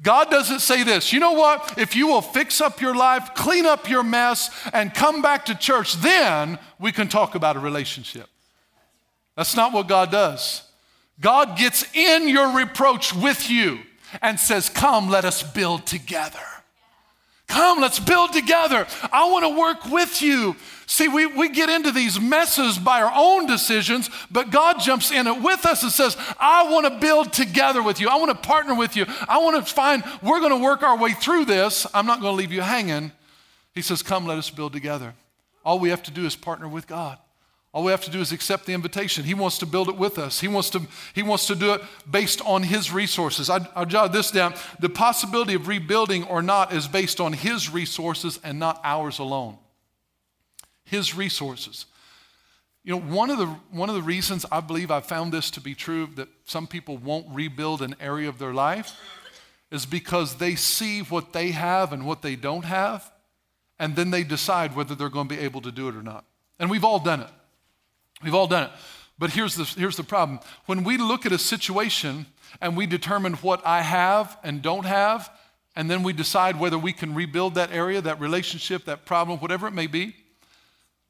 [0.00, 1.12] God doesn't say this.
[1.12, 1.76] You know what?
[1.76, 5.56] If you will fix up your life, clean up your mess, and come back to
[5.56, 8.28] church, then we can talk about a relationship.
[9.36, 10.69] That's not what God does.
[11.20, 13.80] God gets in your reproach with you
[14.22, 16.38] and says, Come, let us build together.
[17.46, 18.86] Come, let's build together.
[19.12, 20.54] I want to work with you.
[20.86, 25.26] See, we, we get into these messes by our own decisions, but God jumps in
[25.26, 28.08] it with us and says, I want to build together with you.
[28.08, 29.04] I want to partner with you.
[29.28, 31.86] I want to find, we're going to work our way through this.
[31.92, 33.10] I'm not going to leave you hanging.
[33.74, 35.14] He says, Come, let us build together.
[35.64, 37.18] All we have to do is partner with God.
[37.72, 39.24] All we have to do is accept the invitation.
[39.24, 40.40] He wants to build it with us.
[40.40, 40.82] He wants to,
[41.14, 43.48] he wants to do it based on His resources.
[43.48, 44.54] I, I jot this down.
[44.80, 49.56] The possibility of rebuilding or not is based on His resources and not ours alone.
[50.84, 51.86] His resources.
[52.82, 55.60] You know, one of the, one of the reasons I believe I found this to
[55.60, 58.98] be true that some people won't rebuild an area of their life
[59.70, 63.12] is because they see what they have and what they don't have,
[63.78, 66.24] and then they decide whether they're going to be able to do it or not.
[66.58, 67.30] And we've all done it.
[68.22, 68.70] We've all done it.
[69.18, 70.40] But here's the, here's the problem.
[70.66, 72.26] When we look at a situation
[72.60, 75.30] and we determine what I have and don't have,
[75.76, 79.66] and then we decide whether we can rebuild that area, that relationship, that problem, whatever
[79.66, 80.16] it may be,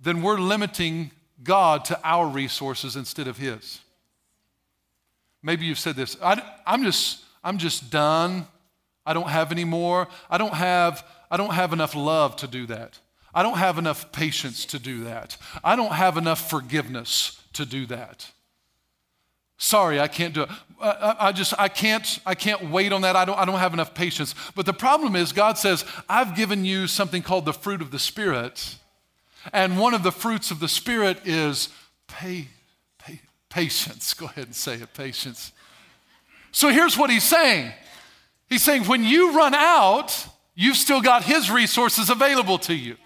[0.01, 1.11] then we're limiting
[1.43, 3.81] God to our resources instead of His.
[5.43, 8.47] Maybe you've said this I, am just, I'm just done.
[9.07, 10.09] I don't have any more.
[10.29, 12.99] I don't have, I don't have enough love to do that.
[13.35, 15.37] I don't have enough patience to do that.
[15.63, 18.31] I don't have enough forgiveness to do that.
[19.57, 20.49] Sorry, I can't do it.
[20.81, 23.15] I, just, I can't, I can't wait on that.
[23.15, 24.35] I don't, I don't have enough patience.
[24.55, 27.99] But the problem is, God says, I've given you something called the fruit of the
[27.99, 28.77] Spirit.
[29.53, 31.69] And one of the fruits of the Spirit is
[32.09, 32.49] pay,
[32.99, 34.15] pay, patience.
[34.15, 35.53] Go ahead and say it, patience.
[36.53, 37.73] So here's what he's saying
[38.49, 42.97] He's saying, when you run out, you've still got his resources available to you.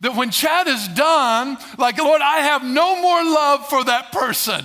[0.00, 4.64] That when Chad is done, like, Lord, I have no more love for that person.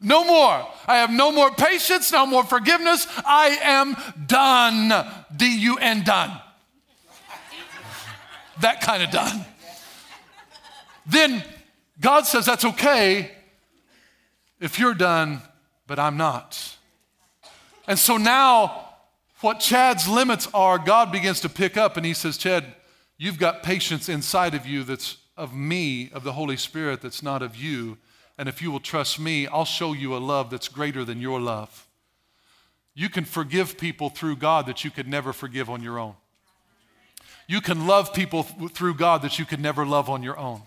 [0.00, 0.66] No more.
[0.86, 3.06] I have no more patience, no more forgiveness.
[3.26, 5.06] I am done.
[5.34, 6.40] D U N done.
[8.60, 9.44] that kind of done.
[11.06, 11.44] Then
[12.00, 13.30] God says that's okay
[14.60, 15.40] if you're done,
[15.86, 16.76] but I'm not.
[17.86, 18.84] And so now,
[19.40, 22.64] what Chad's limits are, God begins to pick up and he says, Chad,
[23.18, 27.42] You've got patience inside of you that's of me, of the Holy Spirit, that's not
[27.42, 27.98] of you.
[28.38, 31.40] And if you will trust me, I'll show you a love that's greater than your
[31.40, 31.86] love.
[32.94, 36.14] You can forgive people through God that you could never forgive on your own.
[37.46, 40.62] You can love people through God that you could never love on your own.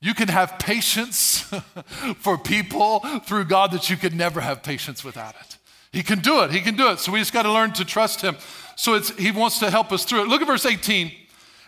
[0.00, 1.40] You can have patience
[2.16, 5.58] for people through God that you could never have patience without it.
[5.92, 6.50] He can do it.
[6.50, 6.98] He can do it.
[6.98, 8.36] So we just got to learn to trust him.
[8.76, 10.28] So it's, he wants to help us through it.
[10.28, 11.12] Look at verse 18.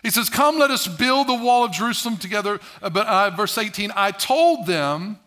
[0.01, 2.59] He says, Come, let us build the wall of Jerusalem together.
[2.81, 5.19] Uh, but uh, verse 18, I told them,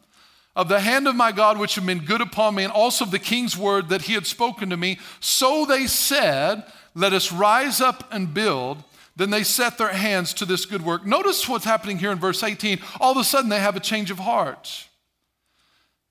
[0.56, 3.10] of the hand of my God which had been good upon me, and also of
[3.10, 4.98] the king's word that he had spoken to me.
[5.20, 8.82] So they said, Let us rise up and build.
[9.14, 11.06] Then they set their hands to this good work.
[11.06, 12.80] Notice what's happening here in verse 18.
[13.00, 14.88] All of a sudden, they have a change of heart.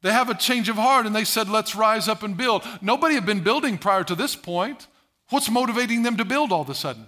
[0.01, 2.63] They have a change of heart and they said, Let's rise up and build.
[2.81, 4.87] Nobody had been building prior to this point.
[5.29, 7.07] What's motivating them to build all of a sudden?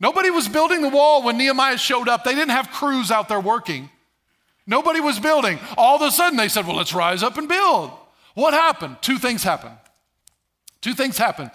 [0.00, 2.24] Nobody was building the wall when Nehemiah showed up.
[2.24, 3.88] They didn't have crews out there working.
[4.66, 5.58] Nobody was building.
[5.76, 7.90] All of a sudden, they said, Well, let's rise up and build.
[8.34, 8.96] What happened?
[9.00, 9.76] Two things happened.
[10.80, 11.50] Two things happened.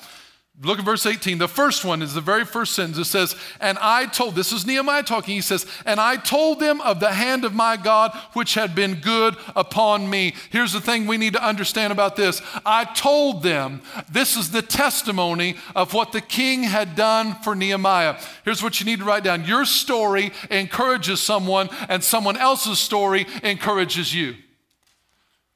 [0.62, 1.38] Look at verse 18.
[1.38, 2.98] The first one is the very first sentence.
[2.98, 5.36] It says, And I told, this is Nehemiah talking.
[5.36, 8.96] He says, And I told them of the hand of my God, which had been
[8.96, 10.34] good upon me.
[10.50, 12.42] Here's the thing we need to understand about this.
[12.66, 18.20] I told them, this is the testimony of what the king had done for Nehemiah.
[18.44, 23.28] Here's what you need to write down your story encourages someone, and someone else's story
[23.44, 24.36] encourages you.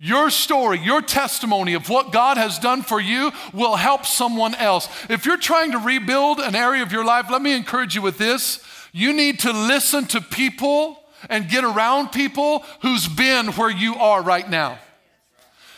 [0.05, 4.89] Your story, your testimony of what God has done for you will help someone else.
[5.09, 8.17] If you're trying to rebuild an area of your life, let me encourage you with
[8.17, 8.61] this.
[8.91, 14.21] You need to listen to people and get around people who's been where you are
[14.21, 14.77] right now.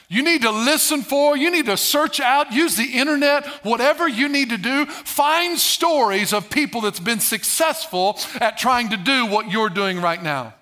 [0.08, 4.28] You need to listen for, you need to search out, use the internet, whatever you
[4.28, 4.88] need to do.
[4.88, 10.24] Find stories of people that's been successful at trying to do what you're doing right
[10.24, 10.55] now.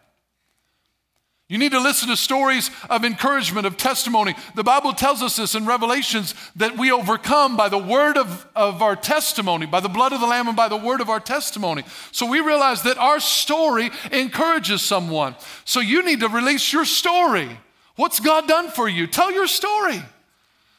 [1.54, 4.34] You need to listen to stories of encouragement, of testimony.
[4.56, 8.82] The Bible tells us this in Revelations that we overcome by the word of, of
[8.82, 11.84] our testimony, by the blood of the Lamb and by the word of our testimony.
[12.12, 15.36] So we realize that our story encourages someone.
[15.64, 17.60] So you need to release your story.
[17.98, 19.06] What's God done for you?
[19.06, 20.02] Tell your story.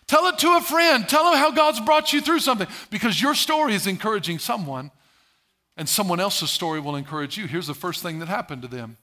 [0.09, 1.09] Tell it to a friend.
[1.09, 4.91] Tell them how God's brought you through something because your story is encouraging someone
[5.77, 7.47] and someone else's story will encourage you.
[7.47, 8.97] Here's the first thing that happened to them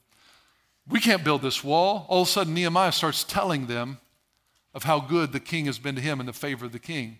[0.88, 2.06] we can't build this wall.
[2.08, 3.98] All of a sudden, Nehemiah starts telling them
[4.74, 7.18] of how good the king has been to him and the favor of the king.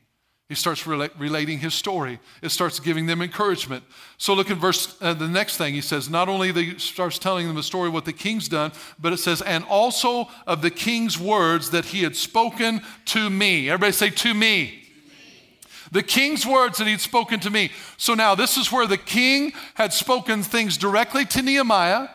[0.49, 2.19] He starts rela- relating his story.
[2.43, 3.85] It starts giving them encouragement.
[4.19, 5.73] So look at verse uh, the next thing.
[5.73, 8.73] He says, not only he starts telling them the story of what the king's done,
[8.99, 13.71] but it says, and also of the king's words that he had spoken to me.
[13.71, 14.83] Everybody say to me.
[15.91, 17.71] The king's words that he'd spoken to me.
[17.97, 22.09] So now this is where the king had spoken things directly to Nehemiah.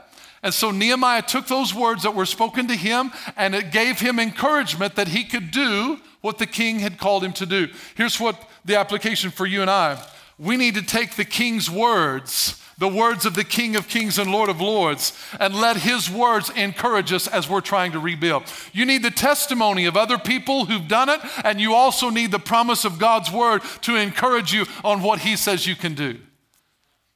[0.43, 4.19] And so Nehemiah took those words that were spoken to him and it gave him
[4.19, 7.67] encouragement that he could do what the king had called him to do.
[7.95, 10.01] Here's what the application for you and I
[10.39, 14.31] we need to take the king's words, the words of the King of Kings and
[14.31, 18.43] Lord of Lords, and let his words encourage us as we're trying to rebuild.
[18.71, 22.37] You need the testimony of other people who've done it, and you also need the
[22.37, 26.19] promise of God's word to encourage you on what he says you can do.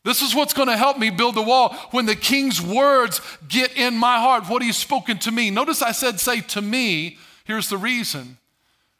[0.04, 3.78] This is what's going to help me build the wall when the king's words get
[3.78, 5.52] in my heart, what he's spoken to me.
[5.52, 7.18] Notice I said, say to me.
[7.44, 8.38] Here's the reason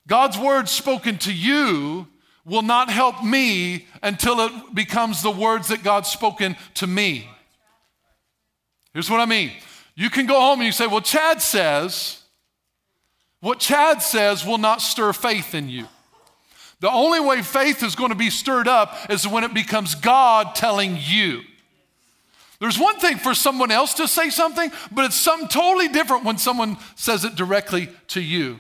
[0.08, 2.08] God's words spoken to you
[2.46, 7.30] will not help me until it becomes the words that God's spoken to me.
[8.94, 9.52] Here's what I mean.
[9.96, 12.22] You can go home and you say, Well, Chad says,
[13.42, 15.88] what Chad says will not stir faith in you.
[16.82, 20.56] The only way faith is going to be stirred up is when it becomes God
[20.56, 21.42] telling you.
[22.60, 26.38] There's one thing for someone else to say something, but it's something totally different when
[26.38, 28.60] someone says it directly to you.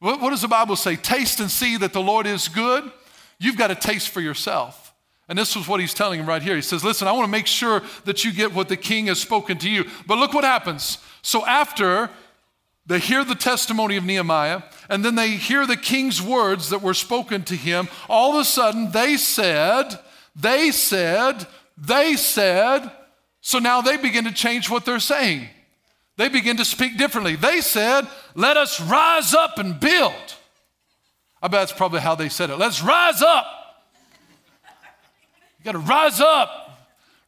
[0.00, 0.96] What, what, does the Bible say?
[0.96, 2.90] Taste and see that the Lord is good.
[3.38, 4.92] You've got to taste for yourself.
[5.28, 6.56] And this is what he's telling him right here.
[6.56, 9.20] He says, Listen, I want to make sure that you get what the king has
[9.20, 9.88] spoken to you.
[10.06, 10.98] But look what happens.
[11.22, 12.10] So after
[12.86, 16.94] they hear the testimony of Nehemiah, and then they hear the king's words that were
[16.94, 17.88] spoken to him.
[18.08, 19.98] All of a sudden, they said,
[20.34, 22.90] they said, they said,
[23.40, 25.48] so now they begin to change what they're saying.
[26.16, 27.36] They begin to speak differently.
[27.36, 30.12] They said, Let us rise up and build.
[31.42, 32.56] I bet that's probably how they said it.
[32.56, 33.46] Let's rise up.
[35.58, 36.61] You got to rise up.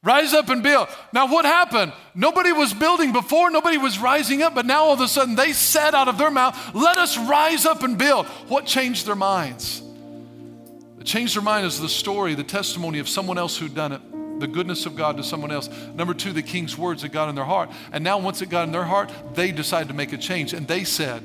[0.05, 0.89] Rise up and build.
[1.15, 1.95] Now, what happened?
[2.15, 5.55] Nobody was building before, nobody was rising up, but now all of a sudden they
[5.55, 8.27] said out of their mouth, Let us rise up and build.
[8.49, 9.81] What changed their minds?
[9.81, 14.41] What changed their mind is the story, the testimony of someone else who'd done it,
[14.41, 15.71] the goodness of God to someone else.
[15.95, 17.71] Number two, the king's words that got in their heart.
[17.91, 20.53] And now, once it got in their heart, they decided to make a change.
[20.53, 21.25] And they said,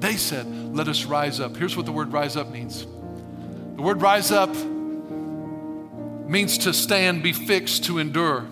[0.00, 1.56] They said, Let us rise up.
[1.56, 4.54] Here's what the word rise up means the word rise up
[6.32, 8.46] means to stand, be fixed, to endure.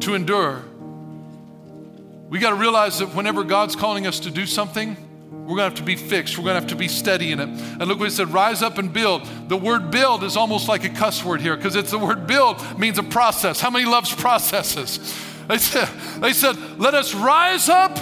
[0.00, 0.62] To endure.
[2.28, 4.96] We got to realize that whenever God's calling us to do something,
[5.30, 6.36] we're going to have to be fixed.
[6.36, 7.48] We're going to have to be steady in it.
[7.48, 9.26] And look what he said rise up and build.
[9.48, 12.60] The word build is almost like a cuss word here because it's the word build
[12.78, 13.60] means a process.
[13.60, 14.98] How many loves processes?
[15.48, 15.88] They said,
[16.20, 17.98] they said, let us rise up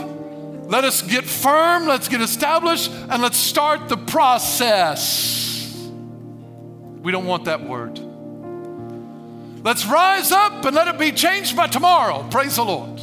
[0.69, 5.89] Let us get firm, let's get established, and let's start the process.
[7.01, 7.99] We don't want that word.
[9.69, 12.27] Let's rise up and let it be changed by tomorrow.
[12.31, 12.99] Praise the Lord.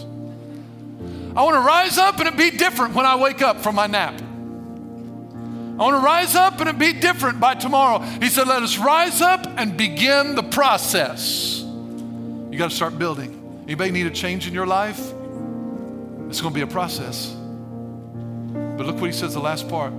[1.37, 3.85] I want to rise up and it be different when I wake up from my
[3.85, 4.19] nap.
[4.19, 7.99] I want to rise up and it be different by tomorrow.
[7.99, 11.59] He said, Let us rise up and begin the process.
[11.61, 13.61] You got to start building.
[13.65, 14.97] Anybody need a change in your life?
[14.97, 17.29] It's going to be a process.
[17.29, 19.93] But look what he says the last part.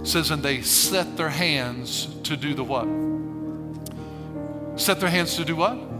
[0.00, 2.86] It says, and they set their hands to do the what?
[4.80, 5.95] Set their hands to do what?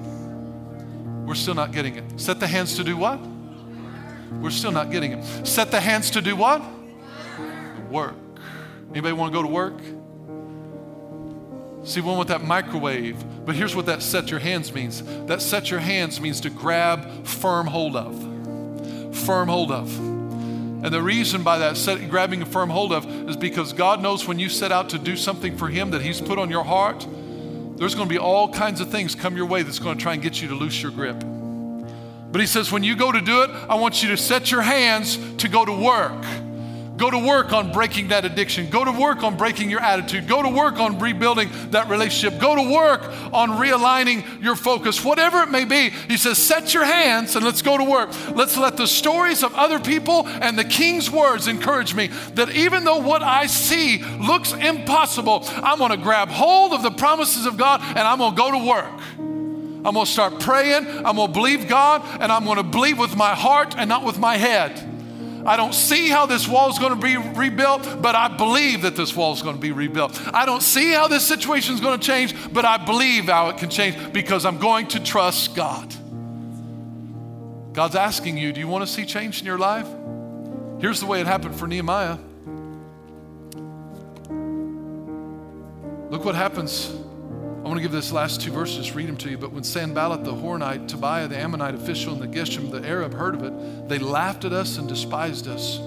[1.26, 2.20] We're still not getting it.
[2.20, 3.20] Set the hands to do what?
[4.40, 5.46] We're still not getting it.
[5.46, 6.62] Set the hands to do what?
[7.90, 8.14] Work.
[8.92, 9.78] Anybody want to go to work?
[11.84, 13.22] See, one with that microwave.
[13.44, 15.02] But here's what that set your hands means.
[15.26, 19.16] That set your hands means to grab firm hold of.
[19.16, 19.96] Firm hold of.
[19.98, 24.26] And the reason by that set, grabbing a firm hold of is because God knows
[24.26, 27.06] when you set out to do something for Him that He's put on your heart,
[27.76, 30.14] there's going to be all kinds of things come your way that's going to try
[30.14, 31.22] and get you to loose your grip.
[32.32, 34.62] But He says, when you go to do it, I want you to set your
[34.62, 36.24] hands to go to work.
[36.96, 38.70] Go to work on breaking that addiction.
[38.70, 40.26] Go to work on breaking your attitude.
[40.26, 42.40] Go to work on rebuilding that relationship.
[42.40, 45.04] Go to work on realigning your focus.
[45.04, 48.10] Whatever it may be, he says, set your hands and let's go to work.
[48.34, 52.84] Let's let the stories of other people and the king's words encourage me that even
[52.84, 57.58] though what I see looks impossible, I'm going to grab hold of the promises of
[57.58, 59.00] God and I'm going to go to work.
[59.84, 60.86] I'm going to start praying.
[60.86, 64.02] I'm going to believe God and I'm going to believe with my heart and not
[64.02, 64.95] with my head.
[65.46, 68.96] I don't see how this wall is going to be rebuilt, but I believe that
[68.96, 70.20] this wall is going to be rebuilt.
[70.34, 73.58] I don't see how this situation is going to change, but I believe how it
[73.58, 75.94] can change because I'm going to trust God.
[77.72, 79.86] God's asking you, do you want to see change in your life?
[80.80, 82.18] Here's the way it happened for Nehemiah.
[86.10, 86.92] Look what happens
[87.68, 89.38] want to give this last two verses, read them to you.
[89.38, 93.34] But when Sanballat the Horonite, Tobiah the Ammonite official, and the Geshem the Arab heard
[93.34, 95.78] of it, they laughed at us and despised us.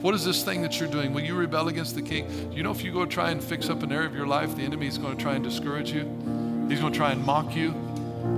[0.00, 1.12] What is this thing that you're doing?
[1.12, 2.52] Will you rebel against the king?
[2.52, 4.62] You know if you go try and fix up an area of your life, the
[4.62, 6.02] enemy is going to try and discourage you?
[6.68, 7.70] He's going to try and mock you.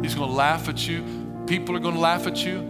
[0.00, 1.04] He's going to laugh at you.
[1.46, 2.60] People are going to laugh at you.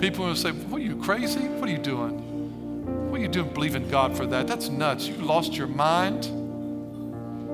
[0.00, 1.46] People are going to say, What are you crazy?
[1.46, 3.10] What are you doing?
[3.12, 4.48] What are you doing believing in God for that?
[4.48, 5.06] That's nuts.
[5.06, 6.41] You lost your mind.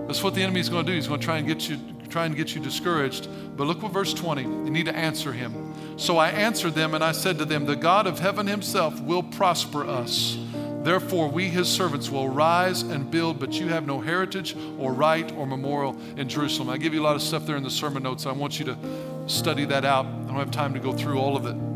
[0.09, 0.97] That's what the enemy is going to do.
[0.97, 1.79] He's going to try and get you
[2.09, 3.29] try and get you discouraged.
[3.55, 4.43] But look what verse 20.
[4.43, 5.99] You need to answer him.
[5.99, 9.23] So I answered them and I said to them, The God of heaven himself will
[9.23, 10.39] prosper us.
[10.83, 15.31] Therefore, we, his servants, will rise and build, but you have no heritage or right
[15.33, 16.71] or memorial in Jerusalem.
[16.71, 18.25] I give you a lot of stuff there in the sermon notes.
[18.25, 18.79] I want you to
[19.27, 20.07] study that out.
[20.07, 21.68] I don't have time to go through all of it.